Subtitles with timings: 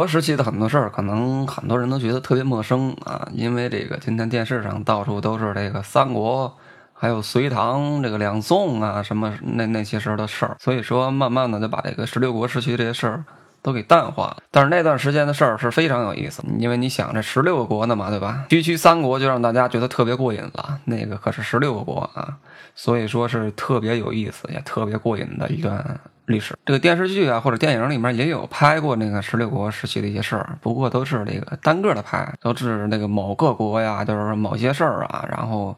[0.00, 6.56] 国时期的很多事儿，可能很多人都觉得特别陌生啊，因为这个今天电视上到处都是这个三国，
[6.94, 13.22] 还有隋唐这个两宋啊，什么那那些时候的事儿，所以说慢慢的就把这个十六国时期这些事儿
[13.60, 14.38] 都给淡化了。
[14.50, 18.46] 但是那段时间的事儿是非常有意思，因为你想这十六个国呢嘛，对吧？
[18.48, 22.38] 区区三国就让大家觉得特别过瘾了，那个可是十六个国啊，
[22.74, 26.00] 所以说是特别有意思也特别过瘾的一段。
[26.30, 35.76] 历史这个电视剧啊或者电影里面也有拍过那个十六国时期的一些事儿，不过都是这个单个的拍，都是那个某个国呀，就是某些事儿啊，然后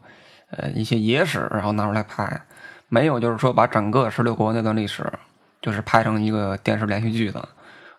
[0.51, 2.41] 呃一些野史，然后拿出来拍，
[2.87, 5.05] 没有就是说把整个十六国那段历史
[5.61, 7.49] 就是拍成一个电视连续剧的。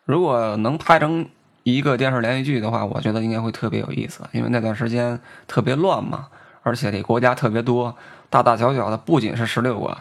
[0.05, 1.27] 如果能拍成
[1.65, 6.29] 一个电视连续剧的话，我觉得应该会特别有意思，因为那段时间特别乱嘛，
[6.63, 7.97] 而且这国家特别多，
[8.31, 9.97] 大大小小的不仅是十六个。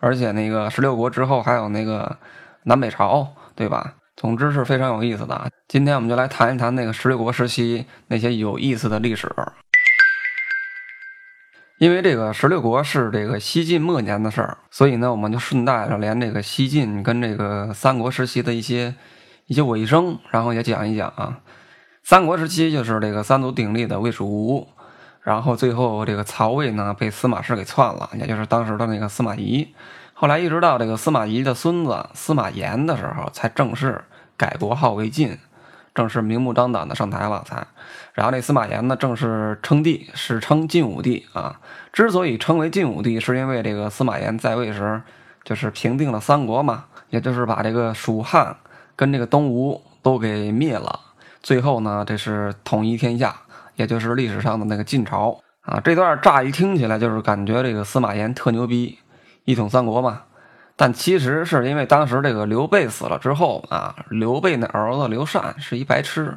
[0.00, 2.16] 而且那个十六国之后还有那个
[2.64, 3.94] 南北朝，对吧？
[4.16, 5.50] 总之是非常有意思的。
[5.66, 9.28] 今天我们就来谈一谈那个十六国时期那些有意思的历史。
[11.78, 18.94] 因为这个十六国是这个西晋末年的事儿，所以呢，我们就顺带着连这个西晋跟这个三国时期的一些
[19.46, 21.40] 一些尾声，然后也讲一讲啊。
[22.04, 24.68] 三国时期就是这个三足鼎立的魏蜀吴。
[25.24, 29.74] 然后最后这个曹魏呢被司马氏给篡了，也就是当时的那个司马懿。
[30.12, 34.04] 后来一直到这个司马懿的孙子司马炎的时候，才正式
[34.36, 35.38] 改国号为晋，
[35.94, 37.66] 正式明目张胆的上台了才。
[38.12, 41.58] 然后这司马炎呢正式称帝，史称晋武帝啊。
[41.90, 45.00] 之所以称为晋武帝，是因为这个司马炎在位时
[45.42, 48.54] 就是平定了三国嘛，也就是把这个蜀汉
[48.94, 51.00] 跟这个东吴都给灭了，
[51.42, 53.34] 最后呢这是统一天下。
[53.76, 58.98] 也就是历史上的那个晋朝啊，这段乍一听起来就是感觉这个司马炎特牛逼，
[59.44, 60.22] 一统三国嘛。
[60.76, 66.36] 但其实是因为当时这个刘备死了之后啊，刘备那儿子刘禅是一白痴，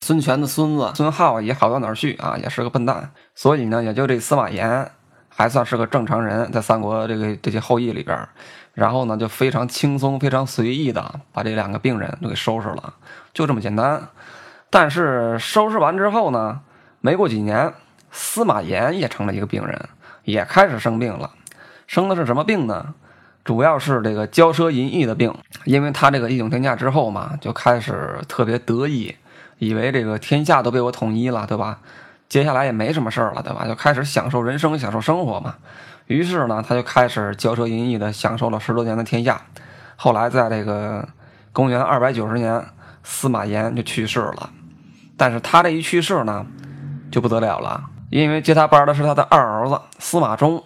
[0.00, 3.10] 孙权的孙子孙浩也好到哪儿去啊，也是个笨蛋。
[3.34, 4.90] 所以呢，也就这司马炎
[5.28, 8.26] 还算是个正常人，在三国这个这些后裔里边，
[8.72, 12.94] 然后呢就非常轻松、非常随意的把这两个病人都给收拾了，
[13.34, 14.02] 就这么简单。
[14.70, 16.60] 但是收拾完之后呢？
[17.04, 17.70] 没过几年，
[18.10, 19.78] 司马炎也成了一个病人，
[20.24, 21.30] 也开始生病了。
[21.86, 22.94] 生的是什么病呢？
[23.44, 25.30] 主要是这个骄奢淫逸的病。
[25.64, 29.14] 因为他这个一统天下之后嘛，就开始特别得意，
[29.58, 31.78] 以为这个天下都被我统一了，对吧？
[32.26, 33.66] 接下来也没什么事儿了，对吧？
[33.66, 35.56] 就开始享受人生，享受生活嘛。
[36.06, 39.42] 于是呢，他就开始骄奢淫逸的享受了十多年的天下。
[39.96, 41.06] 后来在这个
[41.52, 42.64] 公元二百九十年，
[43.02, 44.48] 司马炎就去世了。
[45.18, 46.46] 但是他这一去世呢？
[47.14, 47.80] 就不得了了，
[48.10, 50.60] 因为接他班的是他的二儿子司马衷，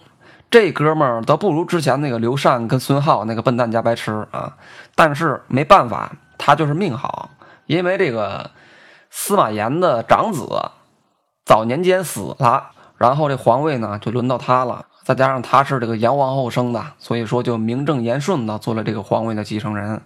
[0.49, 4.57] 这哥们儿都不如之前那个刘禅跟孙浩那个笨蛋加白痴啊。
[4.95, 7.29] 但是没办法，他就是命好，
[7.67, 8.49] 因为这个
[9.11, 10.49] 司马炎的长子
[11.45, 20.01] 早年间死了，然后这皇位呢就轮到他了，再加上他是这个杨皇后生的，所以说就名正言顺的做了这个皇位的继承人。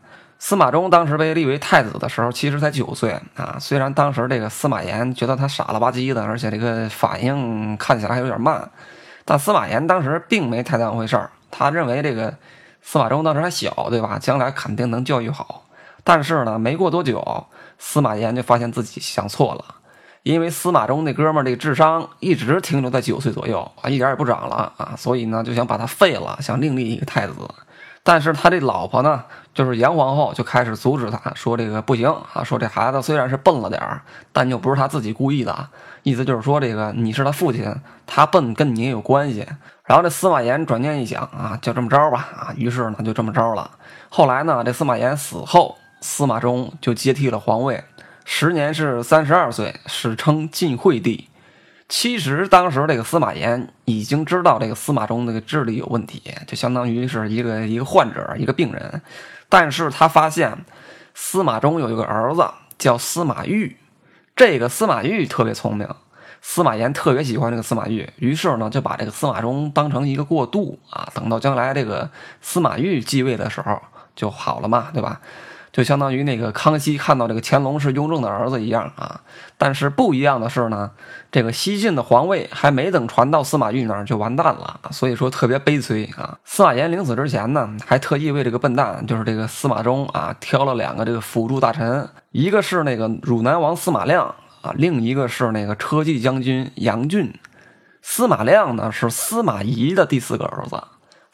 [0.45, 3.55] 司马衷当时被立为太子的时候，其实才九岁啊。
[3.61, 8.69] 虽然当时这个司马炎觉得他傻了吧唧的，而且这个反应看起来还有点慢，
[9.23, 11.31] 但司马炎当时并没太当回事儿。
[11.49, 12.35] 他认为这个
[12.81, 14.19] 司马衷当时还小，对吧？
[14.19, 15.63] 将来肯定能教育好。
[16.03, 17.45] 但是呢，没过多久，
[17.77, 19.63] 司马炎就发现自己想错了，
[20.23, 24.93] 因为司马衷那哥们儿这个智商一直停留在九岁左右啊，一点也不长了啊。
[24.97, 27.33] 所以呢，就想把他废了，想另立一个太子。
[28.05, 34.01] 但是他这老婆呢，就是杨皇后，就开始阻止他，说这个不行啊，说这孩子虽然是笨了点儿，
[34.33, 35.69] 但又不是他自己故意的，
[36.03, 37.73] 意思就是说这个你是他父亲，
[38.05, 39.47] 他笨跟你也有关系。
[39.85, 43.71] 然后这司马炎转念一想啊，就这么着吧啊，于是呢就这么着了。
[44.09, 47.81] 后来呢，这司马炎死后，司马衷就接替了皇位，
[48.25, 51.29] 时年是三十二岁，史称晋惠帝。
[51.89, 59.01] 其实当时这个司马炎已经知道这个司马衷那个智力有问题，就相当于是一个一个患者，一个病人。
[59.49, 60.65] 但是他发现
[61.13, 62.49] 司马衷有一个儿子
[62.79, 63.75] 叫司马懿，
[64.35, 65.87] 这个司马懿特别聪明，
[66.41, 72.09] 司马炎特别喜欢这个司马懿，于是呢就把这个司马衷当成一个过渡啊，等到将来这个
[72.41, 73.79] 司马懿继位的时候
[74.15, 75.21] 就好了嘛，对吧？
[75.73, 79.19] 就相当于那个康熙看到这个乾隆是雍正的儿子一样啊，
[79.57, 80.91] 但是不一样的是呢，
[81.31, 86.37] 这个西晋的皇位还没等传到司马懿那儿就完蛋了，所以说特别悲催啊。
[86.45, 97.33] 司马炎临死之前呢，还特意为这个笨蛋，就是这个司马衷啊，挑了两个这个辅助大臣，一个是那个汝南王司马亮啊，另一个是那个车骑将军杨俊。
[98.03, 100.79] 司马亮呢是司马懿的第四个儿子。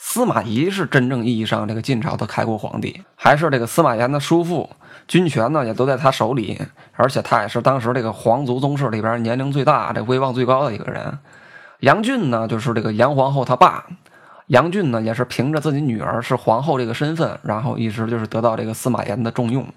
[0.01, 4.67] 司马懿是真正意义上这个晋朝的开国皇帝，还是这个司马炎的叔父，
[5.09, 6.59] 军权呢也都在他手里，
[6.95, 11.19] 而且他也是当时这个皇族宗室里边年龄最大、这威望最高的一个人。
[11.81, 13.85] 杨俊呢，就是这个杨皇后他爸。
[14.47, 19.67] 杨俊呢，也是凭着自己女儿是皇后这个身份，然后一直就是得到这个司马炎的重用。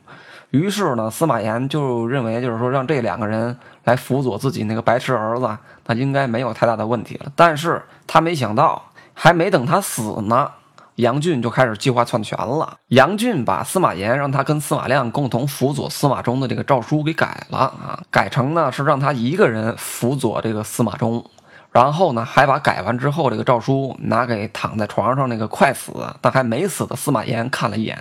[0.50, 3.54] 于是呢，司马炎就认为，就是说让这两个人
[3.84, 7.26] 来辅佐自己那个白痴儿子，那应该没有太大的问题了。
[7.34, 8.82] 但是他没想到，
[9.14, 10.50] 还没等他死呢，
[10.96, 12.78] 杨俊就开始计划篡权了。
[12.88, 21.24] 杨俊把司马炎让他跟司马亮共同辅佐司马衷的这个诏书给改了啊，改成呢是让他一个人辅佐这个司马衷。
[21.70, 27.98] 然后呢，还把改完之后这个诏书拿给躺在床上那个快死但还没死的司马炎看了一眼，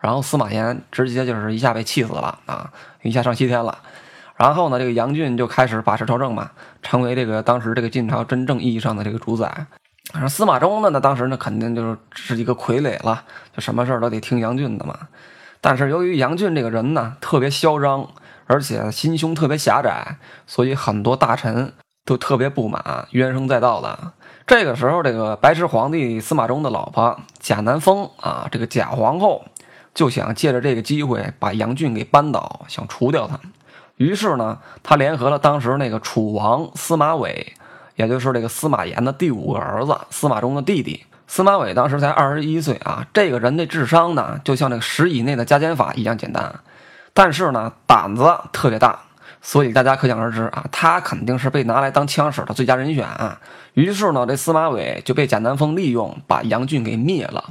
[0.00, 2.70] 然后司马炎直接就是一下被气死了啊，
[3.02, 3.76] 一下上西天了。
[4.36, 9.66] 然后呢，这个杨俊就开始把持朝政嘛，成为这个当时这个晋朝真正意义上的这个主宰。
[10.12, 13.24] 而司马衷呢，那当时呢肯定就是是一个傀儡了，
[13.54, 14.96] 就什么事儿都得听杨俊的嘛。
[15.60, 18.08] 但是由于杨俊这个人呢特别嚣张，
[18.46, 20.16] 而且心胸特别狭窄，
[20.46, 21.72] 所以很多大臣。
[22.06, 24.14] 都特别不满，怨声载道的。
[24.44, 29.44] 这个时候，这个白痴皇帝司马衷的老婆贾南风啊，这个贾皇后
[29.94, 33.38] 就想借着这个机会把杨俊给扳倒，想除掉他。
[33.96, 37.54] 于是呢，他联合了当时那个楚王司马伟，
[38.00, 41.04] 也就是这个司马炎的第五个儿子司马衷的弟弟。
[41.26, 46.54] 司马伟当时才二十一岁啊，这个人的智商呢，就像那个十以内的加减法一样简单，
[47.12, 48.98] 但是呢，胆子特别大。
[49.42, 53.06] 所以大家可想而知啊，他肯定是被拿来当枪使的最佳人选。
[53.74, 57.44] 于是呢，这司马伟就被贾南风利用，把杨俊给灭了。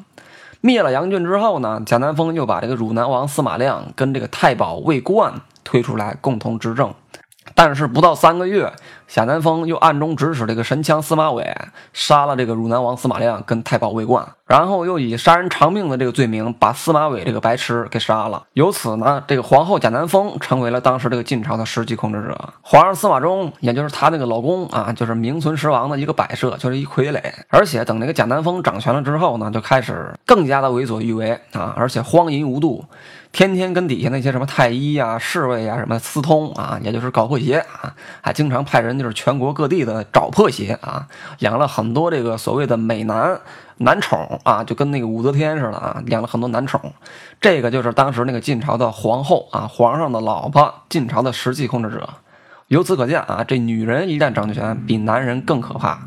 [0.61, 5.31] 灭了杨俊之后呢，贾南风又把这个汝南王司马亮跟这个太保魏冠
[5.63, 6.91] 推出来共同执政。
[7.61, 8.71] 但是不到三个月，
[9.05, 11.53] 贾南风又暗中指使这个神枪司马伟
[11.91, 18.41] 杀了这个汝南王司马亮跟太保魏冠，然后又以杀人偿命的这个罪名把司马伟这个白痴给杀了。
[18.53, 22.39] 由此呢，这个皇后贾南风成为了当时这个晋朝的实际控制者。
[22.61, 27.21] 皇上司马衷，也就是他那个老公啊，就是名存实亡的一个摆设，就是一傀儡。
[27.49, 32.85] 而且等那个贾南风掌权了之后呢，就开始更加的为所欲为啊，而且荒淫无度。
[33.31, 41.07] 天天跟底下那些什么太医呀、侍卫呀什么私通啊，也就是搞破鞋啊，还经常派人就是全国各地的找破鞋啊，
[41.39, 43.39] 养了很多这个所谓的美男
[43.77, 46.91] 男宠啊，就跟那个武则天似的啊，养了很多男宠。
[47.39, 52.09] 这个就是当时那个晋朝的皇后啊，皇上的老婆，晋朝的实际控制者。
[52.67, 55.99] 由此可见啊，这女人一旦掌权，比男人更可怕。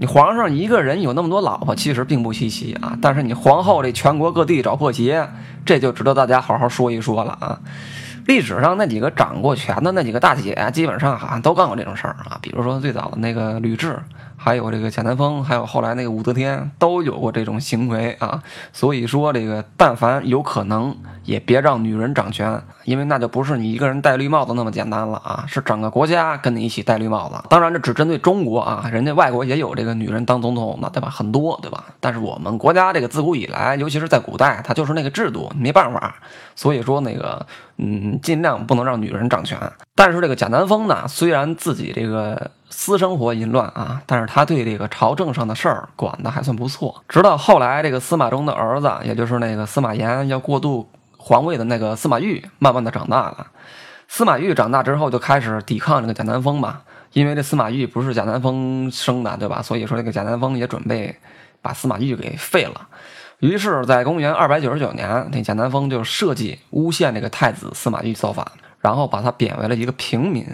[0.00, 2.96] 你皇上一个人有那么多老婆，其实并不稀奇啊。
[3.02, 5.28] 但是你皇后这全国各地找破鞋，
[5.66, 7.60] 这就值得大家好好说一说了啊。
[8.24, 12.38] 历史上那几个掌过权的那几个大姐，基本上好像都干过这种事儿啊。
[12.40, 13.94] 比如说最早的那个吕雉。
[14.42, 18.42] 还有这个贾南风，还有后来那个武则天，都有过这种行为啊。
[18.72, 20.96] 所以说，这个但凡有可能，
[21.26, 27.34] 也别让女人掌权，因为那就不是你一个人戴绿帽子那么简单了啊，是整个国家跟你一起戴绿帽子。
[27.50, 31.10] 当然，这只针对中国啊，人家外国也有这个女人当总统的，对吧？
[31.10, 31.84] 很多，对吧？
[32.00, 36.16] 但是我们国家这个自古以来，尤其是在古代，它就是那个制度，没办法。
[36.56, 37.46] 所以说，那个
[37.76, 39.58] 嗯，尽量不能让女人掌权。
[39.94, 42.50] 但是这个贾南风呢，虽然自己这个。
[42.70, 47.02] 私生活淫乱啊，但是他对这个朝政上的事儿管的还算不错。
[47.08, 53.48] 直到后来，这个司马衷的儿子，也就是那个司马炎要过渡皇位的那个司马昱，慢慢的长大了。
[54.08, 56.80] 司马懿长大之后，就开始抵抗这个贾南风嘛，
[57.12, 59.60] 因为这司马懿不是贾南风生的，对吧？
[59.60, 61.14] 所以说这个贾南风也准备
[61.60, 62.88] 把司马懿给废了。
[63.40, 68.46] 于是，在公元二百九十九年，那贾南风就设计诬陷这个太子司马懿造反，
[68.80, 70.46] 然后把他贬为了一个平民。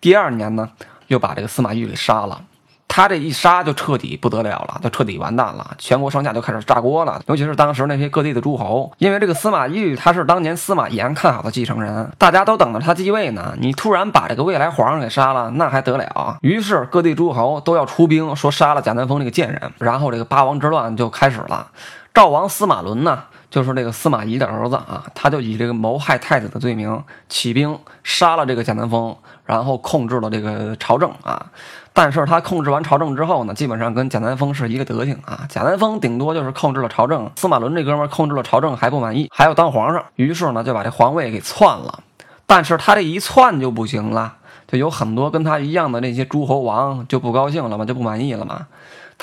[0.00, 0.70] 第二年呢？
[1.12, 2.40] 就把这个司马懿给杀了，
[2.88, 7.20] 他这一杀就彻底不得了了，就彻底完蛋了，全国上下就开始炸锅了。
[7.26, 13.54] 尤其是当时那些各地的诸侯，因为这个司马懿他是当年司马炎看好的继承人，大家都等着他继位呢。
[13.58, 16.38] 你突然把这个未来皇上给杀了，那还得了？
[16.40, 19.70] 于是各地诸侯都要出兵，说杀了贾南风这个贱人。
[19.78, 21.68] 然后这个八王之乱就开始了。
[22.14, 29.16] 赵王司马伦呢，就是这个司马懿的儿子啊，他就以这个谋害太子的罪名起兵杀了这个贾南风。
[29.44, 31.44] 然后控制了这个朝政啊，
[31.92, 35.46] 但是他控制完朝政之后呢，基本上跟贾南风是一个德行啊。
[35.48, 42.02] 贾南风顶多就是控制了朝政，司马伦这哥们控制了朝政还不满意，还要当皇上，于是呢就把这皇位给篡了。
[42.46, 44.36] 但是他这一篡就不行了，
[44.68, 48.68] 就有很多跟他一样的那些诸侯王就不高兴了嘛，就不满意了嘛。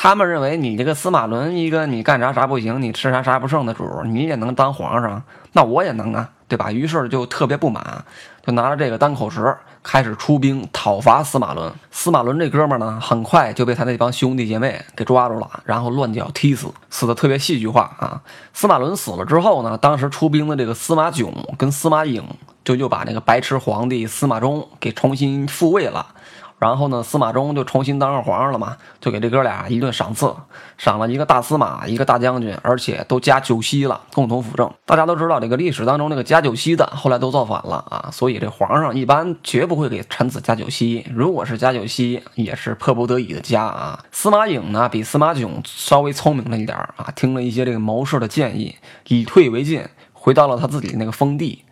[0.01, 6.29] 他们认为你这个司马伦一个你干啥啥不行，你吃啥啥不剩的主，你也能当皇上，那我也能啊。
[6.48, 6.72] 对吧？
[6.72, 8.03] 于是就特别不满，
[8.44, 11.72] 就拿着这个当口实，开始出兵讨伐司马伦。
[11.91, 18.22] 司马伦这哥们呢，很快就被他那帮兄弟姐妹给抓住了，然后乱脚踢死，死的特别戏剧化啊。
[18.53, 22.24] 司马伦死了之后呢，当时出兵的这个司马囧跟司马颖
[22.63, 26.08] 就又把那个白痴皇帝司马衷给重新复位了。
[26.60, 30.32] 然后呢，司马衷就重新当上皇上了嘛，就给这哥俩一顿赏赐，
[30.78, 34.70] 赏了一个大司马，一个大将军，而且都加九锡了，共同辅政。
[34.86, 41.06] 大家都知道，这个历史当中那个加九锡的后来都造反了啊，所以这皇上一般绝不会给臣子加九锡。
[41.10, 43.98] 如果是加九锡，也是迫不得已的加啊。
[44.12, 48.75] 司马颖呢，比司马囧稍微聪明了一点啊，听了一些这个谋士的建议，
[49.08, 51.63] 以退为进，回到了他自己那个封地。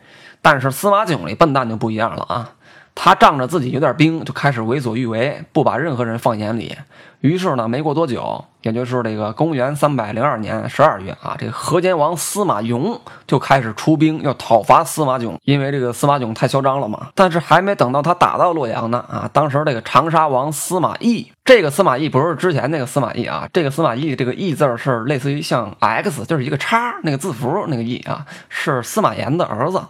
[0.42, 2.52] 但是司马囧这笨蛋就不一样了啊。
[3.00, 6.76] 他仗着自己有点兵，就开始为所欲为，不把任何人放眼里。
[7.22, 17.08] 于是呢，没过多久，也就是这个公元三百零二年十二月啊，这个河间王司马颙就开始出兵要讨伐司马囧，因为这个司马囧太嚣张了嘛。
[17.14, 29.82] 但是还没等到他打到洛阳呢啊，当时这个长沙王司马懿，这个司马懿不是之前那个司马懿啊，这个司马懿这个懿字是类似于像 X，就是一个叉那个字符那个懿啊，是司马炎的儿子。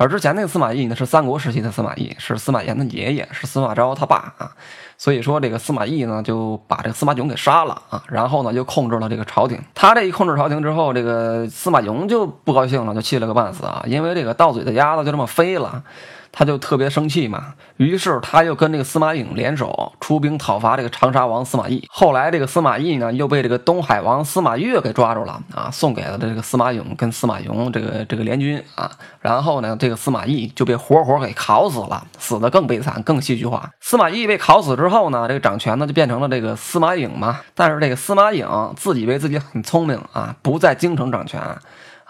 [0.00, 4.50] 而之前那个司马懿呢，是三国时期的司马懿，是司马炎的爷爷，是司马昭他爸啊。
[4.96, 9.60] 所以说这个司马懿呢，就把这个司马炯给杀了啊，然后呢就控制了这个朝廷。
[9.74, 15.82] 他这一控制朝廷之后，这个司马炯就不高兴了，就气了个半死啊，因为这个到嘴的鸭子就这么飞了。
[16.32, 21.84] 他就特别生气嘛，于是他又跟这个司马颖联手出兵讨伐这个长沙王司马懿。
[21.90, 28.90] 后来这个司马懿呢，又被这个东海王司马越给抓住了啊，送给了这个司马颖跟司马颙这个这个联军啊。
[29.20, 33.68] 然后呢，这个司马懿就被活活给烤死了，死的更悲惨，更戏剧化。
[33.80, 37.40] 司马懿被烤死之后呢，这个掌权呢就变成了这个司马颖嘛。
[37.54, 38.46] 但是这个司马颖
[38.76, 41.40] 自以为自己很聪明啊，不在京城掌权。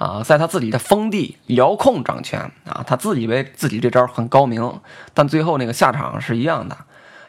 [0.01, 4.81] 啊，在他自己的封地遥控掌权啊，他自以为自己这招很高明，
[5.13, 6.75] 但最后那个下场是一样的，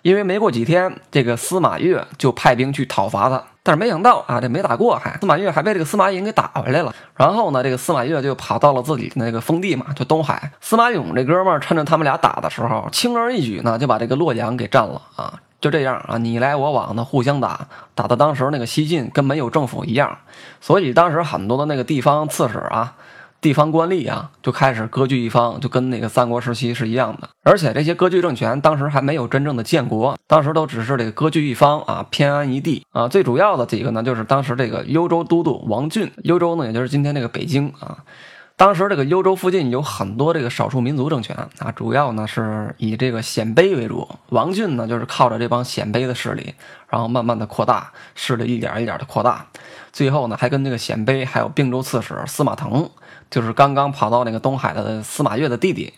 [0.04, 6.96] 因为没过几天，这个司马越就派兵去讨伐他，但是没想到啊，这没打过，还司马越还被这个司马颖给打回来了。
[7.18, 10.54] 然后呢，这个司马越就跑到了自己的那个封地嘛，就东海。
[10.62, 15.34] 司马勇这哥们儿趁着他们俩打的时候，轻而易举呢就把这个洛阳给占了啊。
[15.62, 20.18] 就这样啊，你来我往的互相打，打的当时那个西晋跟没有政府一样，
[20.60, 22.96] 所以当时很多的那个地方刺史啊、
[23.40, 27.30] 地方官吏啊，就开始割据一方，就跟那个三国时期是一样的。
[27.44, 33.08] 而且这些割据政权当时还没有真正的建国，当时都只是这个割据一方啊，偏安一地啊。
[33.08, 38.00] 最主要的几个呢，就是当时这个幽州都督王浚，幽州呢，也就是今天这个北京啊。
[38.56, 44.08] 当时这个幽州附近有很多这个少数民族政权啊，主要呢是以这个鲜卑为主。
[44.30, 46.54] 王俊呢就是靠着这帮鲜卑的势力，
[46.92, 49.46] 然后慢慢的扩大势力，一点一点的扩大，
[49.92, 52.88] 最后呢还跟这个鲜卑还有并州刺史司马腾。
[53.30, 55.94] 就是刚刚跑到那个东海的司马越的弟弟，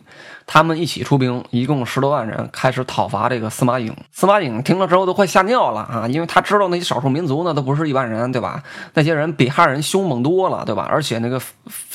[0.45, 3.91] 他们一起出兵，一共十多万人，开始讨伐这个司马颖。
[4.11, 8.61] 司马颖听了之后都快吓尿了啊，因为他知道那些少数民族呢都不是一般人，对吧？
[8.93, 10.87] 那些人比汉人凶猛多了，对吧？
[10.87, 11.41] 而且那个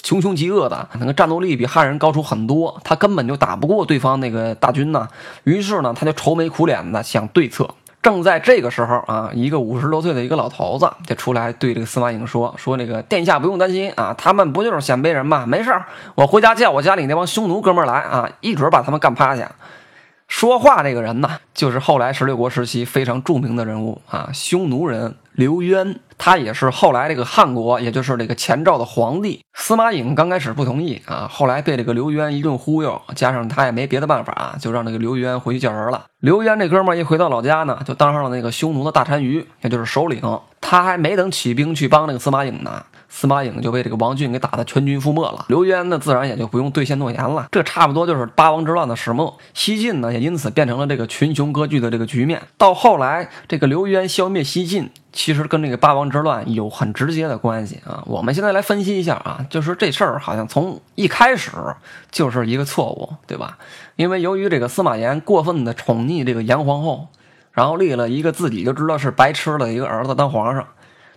[0.02, 5.06] 穷凶极恶的，那个战斗力比汉人高出很多，他根本就打不过对方那个大军呢。
[5.44, 7.72] 于是呢，他就愁眉苦脸的想对策。
[8.08, 15.44] 正在这个时候啊，一个五十多岁的一个老头子就出来对这个司马颖说：“说那个殿下不用担心啊，他们不就是鲜卑人吗？
[15.46, 15.84] 没事儿，
[16.14, 19.52] 我回家叫我家里那帮匈奴哥们儿来啊，一准把他们干趴下。”
[20.28, 25.98] 说话这个人呢，就是后来十六国时期非常著名的人物啊，匈奴人刘渊。
[26.20, 36.04] 他也是后来这个汉国，也就是这个前赵的皇帝司马颖刚开始不同意啊，后来被这个刘渊一顿忽悠，加上他也没别的办法，就让这个刘渊回去叫人了。
[36.18, 40.20] 刘渊这哥们儿一回到老家呢，就当上了那个匈奴的大单于，也就是首领。
[40.60, 42.84] 他还没等起兵去帮那个司马颖呢。
[43.08, 47.48] 司马颖就被这个王浚给打得全军覆没了，刘渊呢自然也就不用兑现诺言了。
[47.50, 52.40] 这差不多就是八王之乱的始末，西晋呢也因此变成了这个群雄割据的这个局面。
[52.56, 58.02] 到后来，这个刘渊消灭西晋，其实跟这个八王之乱有很直接的关系啊。
[58.06, 61.50] 我们现在来分析一下啊，就是这事儿好像从一开始
[62.10, 63.56] 就是一个错误，对吧？
[63.96, 67.08] 因为由于这个司马炎过分的宠溺这个杨皇后，
[67.52, 70.64] 然后立了一个自己就知道是白痴的一个儿子当皇上。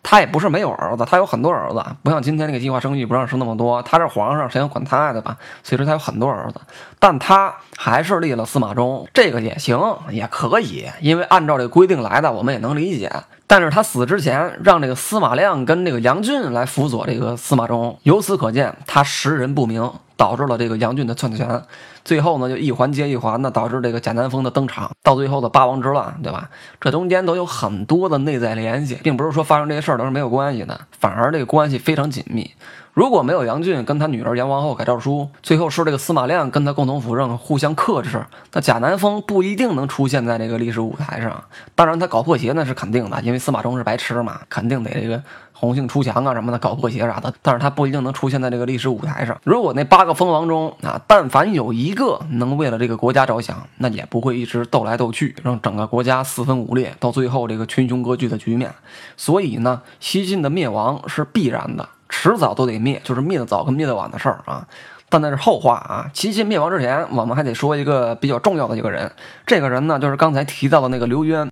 [0.03, 3.81] 他也不是没有儿子，他有很多儿子，不像今天那个计划生育不让生那么多。
[3.83, 5.37] 他是皇上，谁能管他对吧？
[5.63, 6.59] 所以说他有很多儿子，
[6.99, 9.79] 但他还是立了司马衷，这个也行，
[10.09, 13.11] 也可以，因为按照这个规定来的，我们也能理解。
[13.47, 19.91] 但是他死之前让这个司马亮跟这个杨俊来辅佐这个司马衷，由此可见他识人不明。
[20.21, 21.59] 导致了这个杨俊的篡权。
[22.05, 26.47] 最后呢，就一环接一环的导致这个贾南风的登场，到最后的八王之乱，对吧？
[26.79, 32.51] 这中间都有很多的内在联系，并不是说发生这些事儿都是没有关系的，反而这个关系非常紧密。
[32.93, 41.41] 如果没有杨俊跟他女儿杨皇后改诏书，最后是这个司马亮跟他共同辅政，互相克制，那贾南风不一定能出现在这个历史舞台上。
[41.73, 45.23] 当然，他搞破鞋那是肯定的，因为司马衷是白痴嘛，肯定得这个
[45.61, 47.31] 红杏出墙啊什么的，搞破鞋啥的。
[47.43, 49.39] 但是他不一定能出现在这个历史舞台上。
[49.43, 58.73] 如果那八个蜂王中啊，但凡有一个能为了这个国家着想，那也不会一直斗来斗去，让整个国家四分五裂，到最后这个群雄割据的局面。
[59.15, 61.87] 所以呢，西晋的灭亡是必然的。
[62.09, 64.67] 迟早都得灭，就是灭得早跟灭得晚的事儿啊。
[65.09, 66.09] 但那是后话啊。
[66.11, 69.11] 西晋灭亡之前，我们还得说一个比较重要的一个人。
[69.45, 71.47] 这个人呢，就是刚才提到的那个刘渊。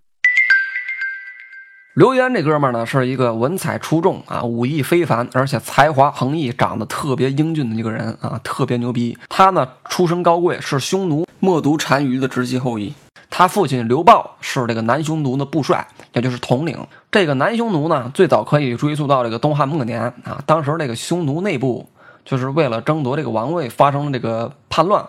[1.99, 9.17] 刘渊这哥们儿呢，是一个文采出众啊，武艺非凡，而且才华横溢，长得特别英俊的一个人啊，特别牛逼。
[9.27, 12.93] 他呢，出身高贵，是匈奴冒毒单于的直系后裔。
[13.29, 16.77] 他父亲刘豹是这个南匈奴的部帅，也就是统领。
[17.11, 20.41] 这个南匈奴呢，最早可以追溯到这个东汉末年啊。
[20.45, 21.85] 当时这个匈奴内部
[22.23, 25.05] 就是为了争夺这个王位，发生了这个叛乱。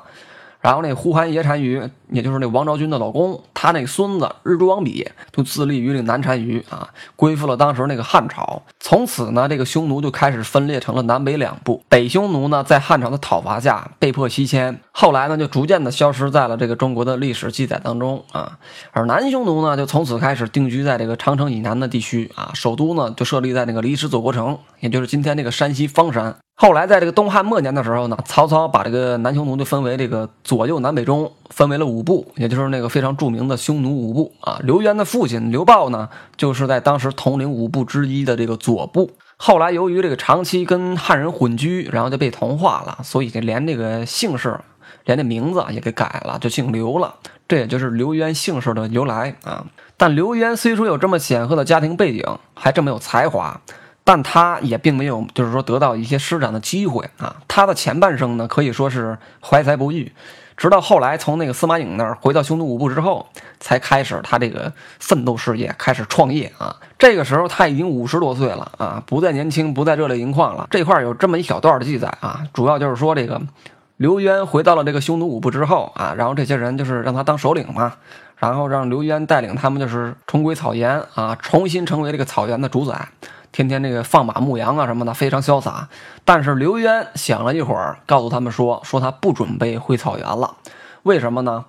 [0.61, 8.63] 然后那呼韩邪单于，也就是那王昭君的老公，他那孙子日诸王比就自立于这个南单于啊，归附了当时那个汉朝。
[8.79, 11.83] 从此呢，这个匈奴就开始分裂成了南北两部。
[11.89, 18.59] 北匈奴呢，在汉朝的讨伐下被迫西迁，后来呢，就逐渐的消失在了这个中国的历史记载当中啊。
[18.93, 26.37] 而南匈奴呢，就从此开始定居在这个长城以南的地区啊，首都呢就设立在那个离石左国城，也就是今天这个山西方山。
[26.63, 34.61] 后来，在这个东汉末年的时候呢，曹操把这个南匈奴就分为这个左右南北中，分为了五部，也就是那个非常著名的匈奴五部啊。
[34.63, 39.11] 刘渊的父亲刘豹呢，就是在当时统领五部之一的这个左部。
[39.39, 44.61] 后来由于这个长期跟汉人混居，然后就被同化了，所以就连这个姓氏，
[45.07, 47.15] 连这名字也给改了，就姓刘了。
[47.49, 49.65] 这也就是刘渊姓氏的由来啊。
[49.97, 53.59] 但刘渊虽说有这么显赫的家庭背景，还这么有才华。
[54.03, 57.37] 但他也并没有，就是说得到一些施展的机会啊。
[57.47, 60.11] 他的前半生呢，可以说是怀才不遇，
[60.57, 63.27] 直到后来从那个司马颖那儿回到匈奴五部之后，
[63.61, 66.75] 才开始他这个奋斗事业，开始创业啊。
[66.99, 70.67] 这个时候他已经五十多岁了啊，不再年轻，不再热泪盈眶了。
[70.71, 73.41] 这块儿有这么一小段的记载啊，主要就是说这个
[73.99, 77.95] 刘渊回到了这个匈奴五部之后啊，然后这些人就是让他当首领嘛，
[78.37, 83.09] 然后让刘渊带领他们就是重归草原啊，重新成为这个草原的主宰。
[83.53, 85.89] 天天这个放马牧羊啊什么的，非常潇洒。
[86.25, 90.57] 但是刘渊想了一会儿，告诉他们说：“说他不准备回草原了。
[91.03, 91.65] 为什么呢？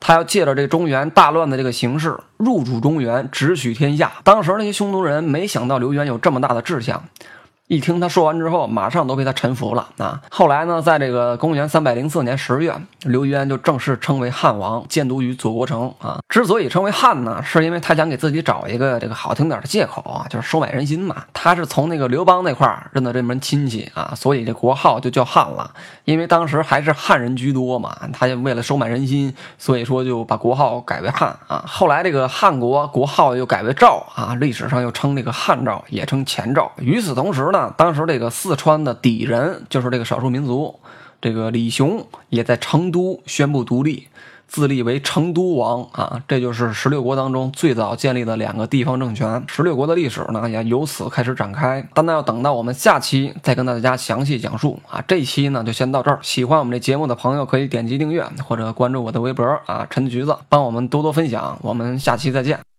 [0.00, 4.12] 他要借着这中原大乱的这个形势，入主中原，直取天下。
[4.22, 7.02] 当时那些匈奴人没想到刘渊有这么大的志向。”
[7.68, 10.18] 一听他说完之后，马上都被他臣服了啊！
[10.30, 16.18] 后来呢，在这个公元三百零四年十月，刘渊就正式称为汉王，建都于左国城啊。
[16.30, 21.16] 之所以称为汉呢，是因为他想给自己找一个这个好听点的借口啊，就是收买人心嘛。
[21.34, 25.70] 他是从那个刘邦那块认的这门亲戚啊，所以这国号就叫汉了。
[26.06, 31.62] 因为当时还是汉人居多嘛，他就为了收买人心，所以说就把国号改为汉啊。
[31.68, 36.72] 后来这个汉国国号又改为赵啊，历史上又称这个汉赵，也称前赵。
[36.78, 37.57] 与此同时呢。
[37.76, 40.78] 当时这个四川的底人，就是这个少数民族，
[41.20, 44.06] 这个李雄也在成都宣布独立，
[44.46, 49.44] 自立为成都王啊，这就是十六国当中最早建立的两个地方政权。
[49.46, 51.86] 十六国的历史呢，也由此开始展开。
[51.92, 55.02] 但那要等到我们下期再跟大家详细讲述啊。
[55.06, 56.18] 这期呢就先到这儿。
[56.22, 61.58] 喜欢我们这节目的朋友可以点击订阅或者关注我的微博啊，陈橘子，帮我们多多分享。
[61.62, 62.77] 我们下期再见。